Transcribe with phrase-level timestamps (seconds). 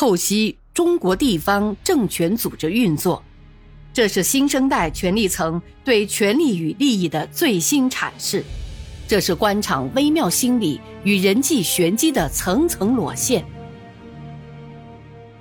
[0.00, 3.22] 透析中国地方政权组织运作，
[3.92, 8.42] 这是新生代权力层对权力与利益的最新阐释，
[9.06, 13.44] 这是官场微妙心理与人际玄机的层层裸现。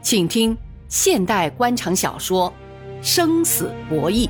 [0.02, 0.58] 请听
[0.90, 2.54] 现代官场小说
[3.02, 4.28] 《生死博弈》。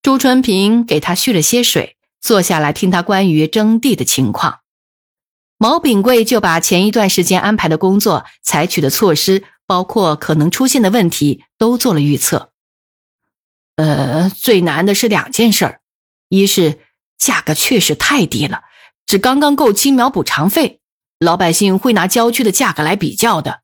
[0.00, 4.60] 朱春平给他续了些水，坐下来听他关于征地的情况。
[5.58, 12.52] 毛炳贵就把前一段时间安排的工作、采取的措施，包括可能出现的问题，都做了预测。
[13.76, 15.80] 呃，最难的是两件事儿，
[16.28, 16.80] 一是
[17.16, 18.64] 价格确实太低了，
[19.06, 20.80] 只刚刚够青苗补偿费，
[21.18, 23.60] 老百姓会拿郊区的价格来比较的；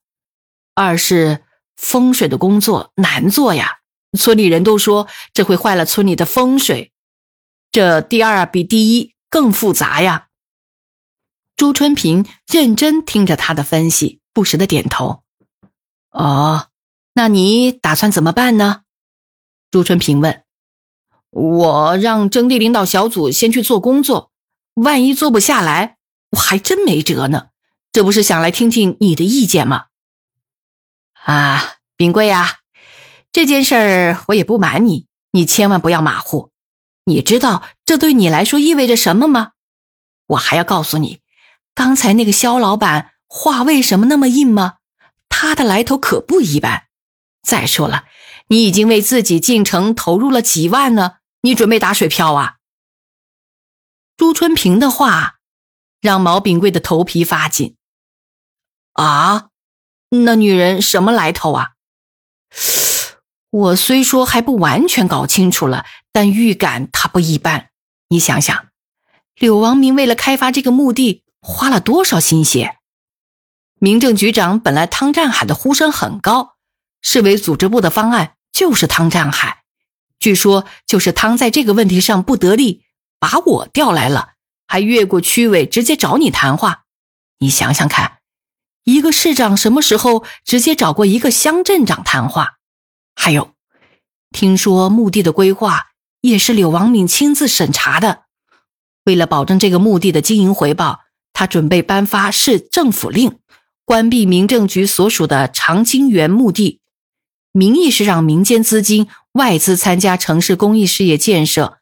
[0.74, 1.44] 二是
[1.76, 3.80] 风水的工作难做呀，
[4.18, 6.92] 村里人都说这会坏了村里的风水。
[7.70, 10.28] 这第二比第一更复杂呀。
[11.56, 15.22] 朱春平认真听着他的分析，不时的点头。
[16.10, 16.68] 哦，
[17.14, 18.82] 那你打算怎么办呢？
[19.70, 20.42] 朱春平问。
[21.30, 24.30] 我让征地领导小组先去做工作，
[24.74, 25.96] 万一做不下来，
[26.32, 27.46] 我还真没辙呢。
[27.90, 29.86] 这不是想来听听你的意见吗？
[31.24, 32.58] 啊，炳贵呀，
[33.32, 36.50] 这件事儿我也不瞒你，你千万不要马虎。
[37.04, 39.52] 你知道这对你来说意味着什么吗？
[40.26, 41.21] 我还要告诉你。
[41.74, 44.76] 刚才那个肖老板话为什么那么硬吗？
[45.28, 46.84] 他的来头可不一般。
[47.42, 48.04] 再说了，
[48.48, 52.56] 你已经为自己进城投入了几万呢，你准备打水漂啊？
[54.16, 55.36] 朱春平的话
[56.00, 57.76] 让毛炳贵的头皮发紧。
[58.92, 59.48] 啊，
[60.10, 61.70] 那女人什么来头啊？
[63.50, 67.70] 我虽说还不完全搞清楚了，但预感她不一般。
[68.08, 68.68] 你想想，
[69.34, 71.24] 柳王明为了开发这个墓地。
[71.42, 72.78] 花了多少心血？
[73.80, 76.54] 民政局长本来汤占海的呼声很高，
[77.02, 79.64] 市委组织部的方案就是汤占海。
[80.20, 82.84] 据说就是汤在这个问题上不得力，
[83.18, 84.34] 把我调来了，
[84.68, 86.84] 还越过区委直接找你谈话。
[87.40, 88.18] 你想想看，
[88.84, 92.58] 一个市长什么时候直接找过一个乡镇长谈话？
[93.16, 93.56] 还有，
[94.30, 95.88] 听说墓地的规划
[96.20, 98.26] 也是柳王敏亲自审查的，
[99.06, 101.00] 为了保证这个墓地的经营回报。
[101.42, 103.40] 他准备颁发市政府令，
[103.84, 106.80] 关闭民政局所属的长青园墓地，
[107.50, 111.80] 名义是让民间资金外资参加城市公益事业建设，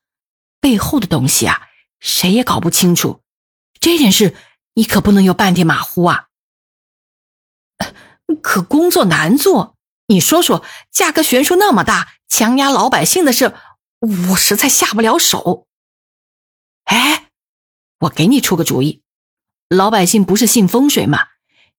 [0.63, 3.21] 背后的东西啊，谁也搞不清楚。
[3.79, 4.35] 这件事
[4.73, 6.29] 你可不能有半点马虎啊！
[8.41, 13.55] 可工作难做，你说说，价格悬殊那么大，强压老百姓的事，
[14.31, 15.67] 我实在下不了手。
[16.85, 17.29] 哎，
[17.99, 19.03] 我给你出个主意。
[19.71, 21.29] 老百姓不是信风水吗？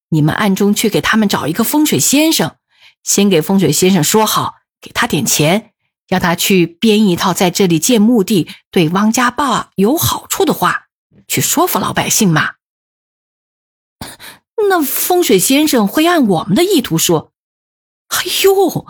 [0.08, 2.56] 你们暗中去给他们找一个风水先生，
[3.02, 5.72] 先给风水先生说好，给他点钱，
[6.08, 10.86] 让他去编一套在这里建墓地对汪家坝有好处的话，
[11.28, 12.52] 去说服老百姓嘛。
[14.70, 17.32] 那风水先生会按我们的意图说。
[18.08, 18.86] 哎呦，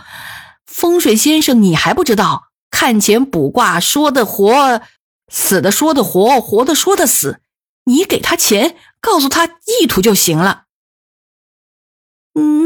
[0.65, 2.51] 风水先生你还不知道？
[2.71, 4.81] 看钱卜卦说的活，
[5.29, 7.42] 死的说的活，活的说的死。
[7.85, 8.77] 你给他钱。
[9.05, 10.67] 告诉他意图就行了。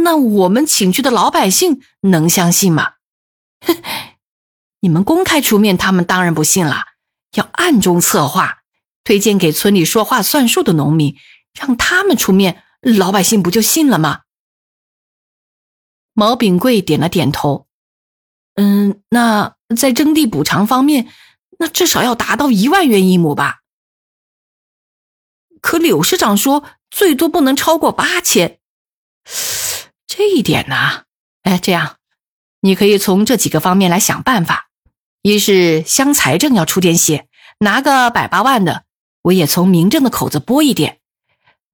[0.05, 2.97] 那我们请去的老百姓能相信吗？
[3.63, 3.75] 哼，
[4.81, 6.85] 你们公开出面，他们当然不信了。
[7.33, 8.59] 要暗中策划，
[9.03, 11.17] 推荐给村里说话算数的农民，
[11.59, 14.25] 让他们出面，老百姓不就信了吗？
[16.13, 17.67] 毛炳贵点了点头。
[18.57, 21.09] 嗯，那在征地补偿方面，
[21.59, 23.63] 那至少要达到一万元一亩吧。
[25.67, 26.63] 可柳市长说，
[26.93, 28.61] 最多不能超过八千。
[30.07, 31.03] 这一点呢，
[31.43, 31.97] 哎，这样，
[32.61, 34.69] 你可以从这几个方面来想办法：
[35.23, 37.27] 一是乡财政要出点血，
[37.59, 38.85] 拿个百八万的，
[39.23, 40.99] 我也从民政的口子拨一点；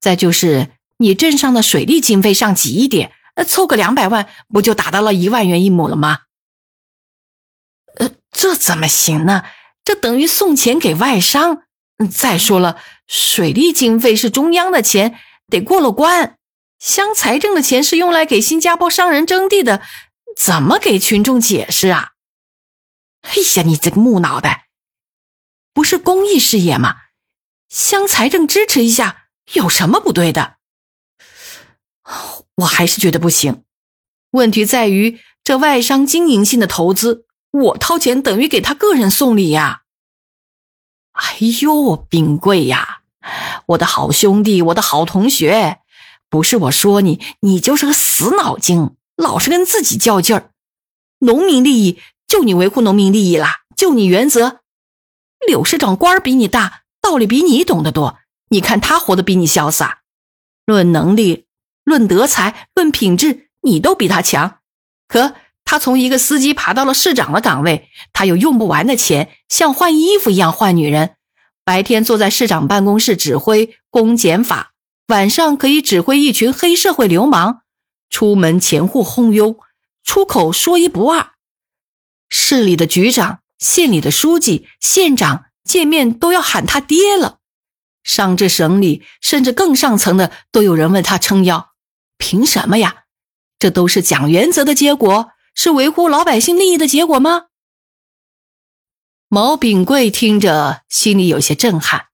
[0.01, 6.21] 再就是你镇上的水利经费上挤一点，呃凑个两百万，不就达到了一万元一亩了吗？
[7.99, 9.45] 呃，这怎么行呢？
[9.85, 11.65] 这等于送钱给外商。
[12.09, 12.79] 再说了。
[13.07, 15.19] 水利经费是中央的钱，
[15.49, 16.39] 得过了关。
[16.79, 19.83] 乡财政的钱是用来给新加坡商人征地的，
[20.37, 22.13] 怎么给群众解释啊？
[23.23, 24.67] 哎呀，你这个木脑袋，
[25.73, 26.97] 不是公益事业吗？
[27.69, 30.57] 乡财政支持一下，有什么不对的？
[32.57, 33.63] 我还是觉得不行。
[34.33, 39.82] 问题在于这外商经营性的投资，我掏钱等于给他个人送礼呀。
[41.13, 43.03] 哎呦，冰贵呀！
[43.67, 45.79] 我的好兄弟，我的好同学，
[46.29, 50.51] 不是我说你，你就是个死脑筋，老是跟自己较劲儿。
[51.19, 54.61] 农民利益就你维护农民利益啦，就你原则。
[55.47, 58.19] 柳市长官儿比你大，道理比你懂得多。
[58.49, 60.01] 你看他活得比你潇洒，
[60.67, 61.47] 论能力、
[61.85, 64.59] 论德才、论品质，你都比他强。
[65.09, 71.17] 可他从一个司机爬到了市长的岗位，他有用不完的钱，像换衣服一样换女人。
[71.65, 74.73] 白天坐在市长办公室指挥公检法，
[75.09, 77.63] 晚上可以指挥一群黑社会流氓，
[78.11, 79.57] 出门前户轰悠，
[80.05, 81.31] 出口说一不二。
[82.29, 87.39] 市里的局长、县里的书记、县长见面都要喊他爹了，
[88.03, 91.71] 上至省里，甚至更上层的都有人为他撑腰。
[92.19, 93.05] 凭什么呀？
[93.59, 97.47] 这都是讲原则的结果，是维护老百姓利益的结果吗？
[99.29, 102.09] 毛炳贵听着，心里有些震撼。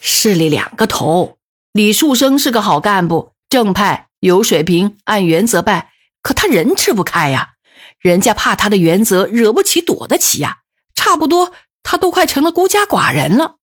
[0.00, 1.38] 市里两个头，
[1.72, 5.90] 李树生是个好干部，正派有水平，按原则办。
[6.22, 7.54] 可他人吃不开呀，
[7.98, 10.58] 人家怕他的原则惹不起，躲得起呀。
[10.94, 11.52] 差不多，
[11.82, 13.56] 他都快成了孤家寡人了。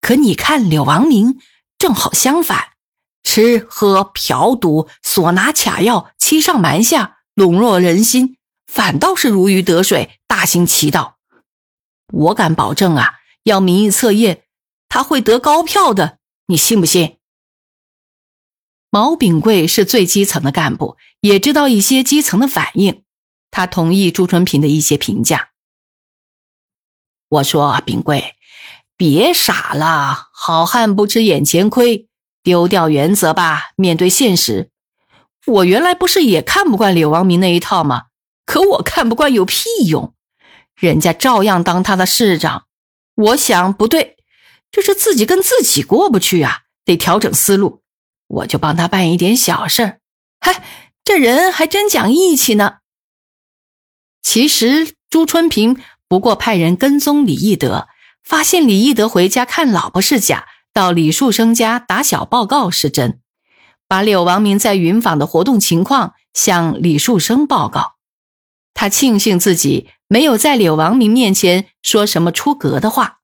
[0.00, 1.38] 可你看柳王明，
[1.78, 2.69] 正好相反，
[3.22, 8.36] 吃喝嫖赌，索拿卡要，欺上瞒下，笼络人心。
[8.66, 11.18] 反倒是如鱼得水，大行其道。
[12.12, 13.14] 我敢保证啊，
[13.44, 14.44] 要民意测验，
[14.88, 17.18] 他会得高票的，你信不信？
[18.90, 23.04] 毛炳贵是最基层的干部，也知道一些基层的反应。
[23.52, 25.50] 他同意朱春平的一些评价。
[27.28, 28.34] 我说：“炳贵，
[28.96, 32.08] 别傻了，好汉不吃眼前亏，
[32.42, 34.70] 丢掉原则吧，面对现实。
[35.46, 38.04] 我原来不是也看不惯柳王明那一套吗？”
[38.46, 40.12] 可我看不惯有屁用，
[40.74, 42.64] 人家照样当他的市长。
[43.14, 44.16] 我想不对，
[44.72, 47.82] 这是自己跟自己过不去啊，得调整思路。
[48.26, 49.98] 我就帮他办一点小事儿，
[50.40, 50.64] 嗨，
[51.04, 52.78] 这人还真讲义气呢。
[54.22, 57.86] 其实朱春平不过派人跟踪李义德，
[58.24, 63.20] 发现李义德回家看老婆是假，到李树生家打小报告是真，
[63.88, 67.96] 把柳王明在云坊的活动情况向李树生报告。
[68.72, 73.18] 他庆幸自己没有在柳王明面前说什么出格的话。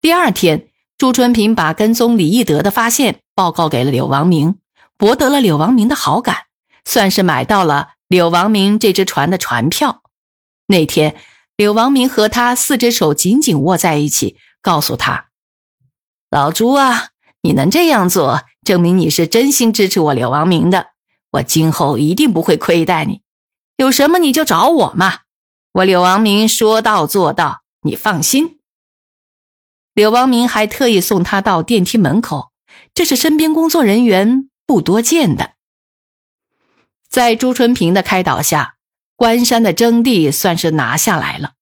[0.00, 4.58] 第二天，朱春平把跟踪李义德的发现报告给了柳王明，
[4.96, 6.46] 博得了柳王明的好感，
[6.84, 10.02] 算是买到了柳王明这只船的船票。
[10.66, 11.16] 那天，
[11.56, 15.26] 柳王明和他四只手紧紧握在一起，告诉他
[16.32, 17.08] ：“老朱啊，
[17.42, 20.92] 你能这样做，证明你是真心支持我柳王明的。
[21.32, 23.20] 我今后一定不会亏待你。”
[23.76, 25.18] 有什么你就找我嘛，
[25.72, 28.60] 我柳王明说到做到，你放心。
[29.92, 32.50] 柳王明还特意送他到电梯门口，
[32.94, 35.52] 这是身边工作人员不多见的。
[37.10, 38.76] 在朱春平的开导下，
[39.16, 41.52] 关山的征地算是拿下来了。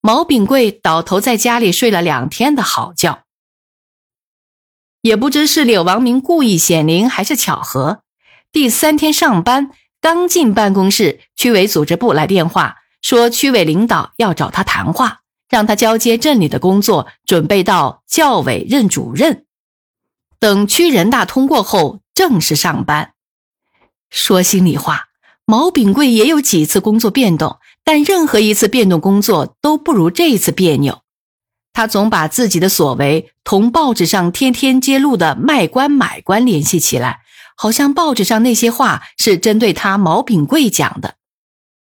[0.00, 3.23] 毛炳贵倒头在家里睡了两天的好觉，
[5.04, 8.00] 也不知是柳王明故意显灵还是巧合，
[8.50, 9.70] 第三天上班。
[10.00, 15.20] 刚进办公室，区委组织部来电话说，区委领导要找他谈话，
[15.50, 19.44] 让他交接镇里的工作，准备到教委任主任。
[20.38, 23.12] 等区人大通过后，正式上班。
[24.08, 25.08] 说心里话，
[25.44, 31.02] 毛炳贵也有几次工作变动，但任何一次变动工作都不如这一次别扭。
[31.74, 37.20] 他总把自己的所为同报纸上天天揭露的卖官买官联系起来。
[37.56, 41.14] 好像报纸上那些话是针对他毛炳贵讲的，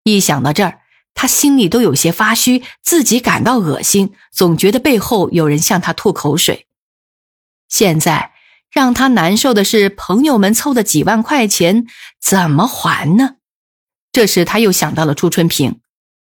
[0.04, 0.80] 一想到这儿，
[1.12, 6.66] 他心里都有些发虚，自己感到恶心，总觉得背后有人向他吐口水。
[7.68, 8.32] 现在
[8.70, 11.86] 让他难受的是，朋友们凑的几万块钱
[12.18, 13.36] 怎么还呢？
[14.12, 15.80] 这时他又想到了朱春平，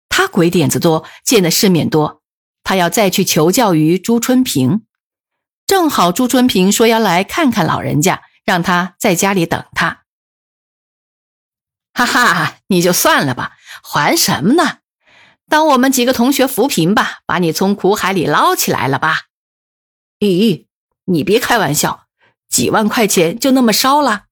[0.09, 2.20] 他鬼点子多，见的世面多，
[2.63, 4.85] 他要再去求教于朱春平。
[5.65, 8.21] 正好朱春平说要来看看老人家。
[8.43, 10.01] 让他在家里等他，
[11.93, 14.79] 哈哈，你就算了吧，还什么呢？
[15.47, 19.25] 当我们几个同学扶贫吧，把你从苦海里捞起来了吧？
[20.19, 20.65] 咦，
[21.05, 22.07] 你别开玩笑，
[22.49, 24.23] 几万块钱就那么烧了？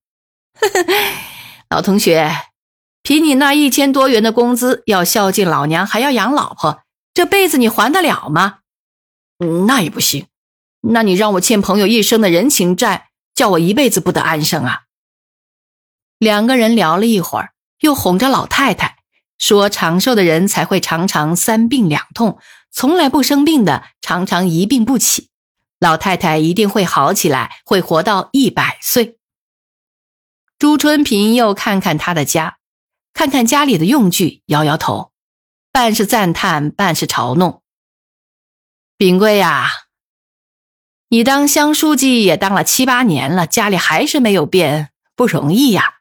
[1.69, 2.31] 老同学，
[3.03, 6.81] 凭你那一千多元的工资，要孝敬老娘，还要养老婆，
[7.19, 8.59] 这辈子你还得了吗？
[9.67, 10.27] 那也不行，
[10.79, 13.09] 那你让我欠朋友一生的人情债。
[13.35, 14.83] 叫我一辈子不得安生啊！
[16.17, 18.99] 两个人聊了一会儿，又哄着老太太
[19.38, 22.39] 说：“长寿的人才会常常三病两痛，
[22.71, 25.27] 从来不生病的常常一病不起。
[25.77, 29.17] 老太太一定会好起来，会活到一百岁。
[30.57, 32.59] 朱春平又看看他的家，
[33.13, 35.11] 看看家里的用具，摇摇头，
[35.71, 37.61] 半是赞叹，半是嘲弄。
[38.97, 39.69] 炳贵呀，
[41.09, 45.99] 你当乡书记也当了七八年了，家里还是没有变，不容易呀。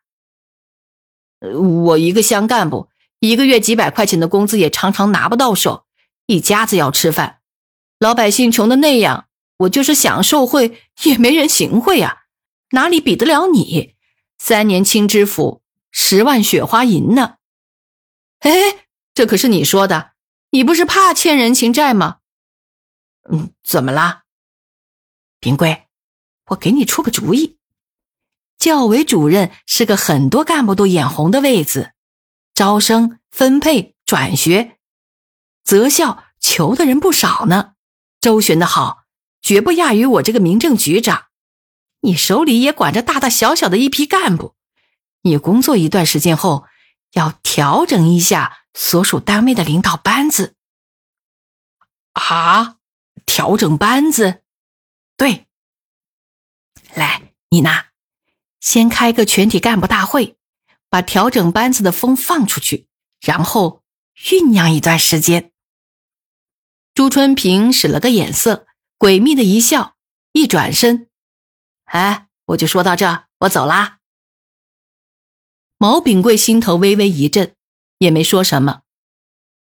[1.40, 2.88] 我一个乡干部，
[3.20, 5.84] 一个月几百块钱的工资也常常拿不到手，
[6.26, 7.40] 一家子要吃饭，
[8.00, 12.24] 老百姓穷的那样，我就是想受贿也没人行贿呀，
[12.70, 13.94] 哪里比得了你？
[14.38, 17.36] 三年清知府，十万雪花银呢？
[18.40, 18.50] 哎，
[19.18, 20.12] 这可是你说的，
[20.50, 22.18] 你不是怕欠人情债吗？
[23.28, 24.22] 嗯，怎么啦，
[25.40, 25.88] 平贵？
[26.50, 27.58] 我给你出个主意。
[28.58, 31.94] 教委主任是个很多干部都眼红的位子，
[32.54, 34.78] 招生、分配、转学、
[35.64, 37.72] 择校，求的人不少呢。
[38.20, 38.98] 周旋的好，
[39.42, 41.24] 绝不亚于我这个民政局长。
[42.02, 44.54] 你手里也管着大大小小的一批干部，
[45.22, 46.66] 你工作一段时间后，
[47.12, 50.54] 要调整一下所属单位的领导班子。
[52.12, 52.76] 啊？
[53.26, 54.42] 调整班子，
[55.16, 55.46] 对，
[56.94, 57.84] 来，你呢，
[58.58, 60.38] 先开个全体干部大会，
[60.88, 62.88] 把调整班子的风放出去，
[63.20, 63.82] 然后
[64.16, 65.52] 酝酿一段时间。
[66.94, 68.66] 朱春平使了个眼色，
[68.98, 69.96] 诡秘的一笑，
[70.32, 71.10] 一转身，
[71.84, 73.97] 哎，我就说到这，我走啦。
[75.78, 77.54] 毛炳贵心头微微一震，
[77.98, 78.80] 也没说什么。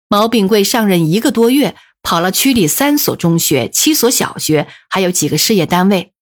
[0.09, 1.76] 毛炳贵上任一个多月。
[2.00, 6.14] 跑了区里三所中学、七所小学，还有几个事业单位，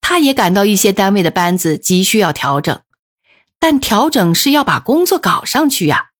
[0.00, 2.82] 他也感到一些单位的班子急需要调整，
[3.58, 6.10] 但调整是要把工作搞上去呀。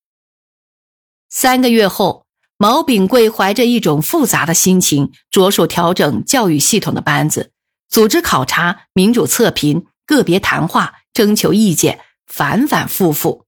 [1.29, 2.27] 三个月后，
[2.57, 7.53] 毛炳贵怀着一种复杂的心情，着手调整教育系统的班子，
[7.89, 13.47] 组织考察、民主测评、个别谈话、征求意见，反反复复，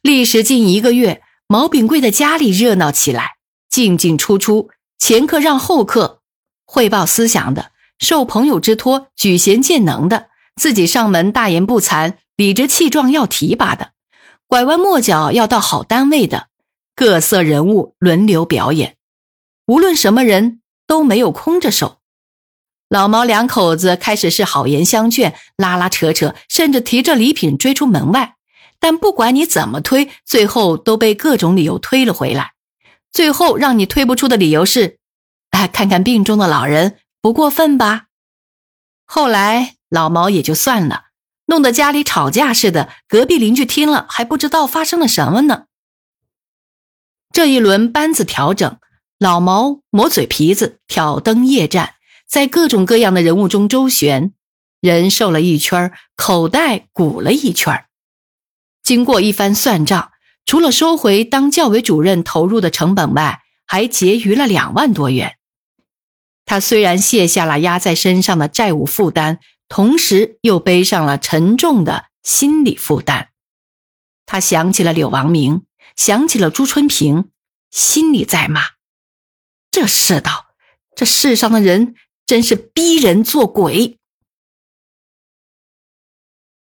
[0.00, 3.36] 历时近一个月，毛炳贵的家里热闹起来。
[3.68, 6.22] 进进出出，前客让后客，
[6.64, 13.92] 汇报思想的，受朋友之托举贤荐能的，自己上门大言不惭、理直气壮要提拔的，
[14.46, 16.48] 拐弯抹角要到好单位的，
[16.96, 18.96] 各色人物轮流表演，
[19.66, 21.97] 无论什么人都没有空着手。
[22.88, 28.36] 老毛两口子开始是好言相劝，拉拉扯扯，甚至提着礼品追出门外，
[28.80, 32.52] 但不管你怎么推，最后都被各种理由推了回来。
[33.12, 34.98] 最后让你推不出的理由是，
[35.50, 38.06] 哎，看看病中的老人不过分吧？
[39.04, 41.04] 后来老毛也就算了，
[41.46, 45.64] 弄得家里吵架似的，隔壁邻居听了还不知道发生了什么呢。
[47.32, 48.78] 这一轮班子调整，
[49.18, 51.94] 老毛磨嘴皮子，挑灯夜战，
[52.28, 54.32] 在各种各样的人物中周旋，
[54.80, 57.86] 人瘦了一圈，口袋鼓了一圈。
[58.82, 60.12] 经过一番算账。
[60.46, 65.36] 除了收回当教委主任投入的成本外，还结余了两万多元。
[66.46, 73.28] 他虽然卸下了压在身上的债务负担，同时又背上了沉重的心理负担。
[74.24, 75.66] 他想起了柳王明，
[75.96, 77.28] 想起了朱春平，
[77.70, 78.62] 心里在骂：
[79.70, 80.46] 这世道，
[80.96, 81.94] 这世上的人
[82.28, 83.96] 真是逼人做鬼。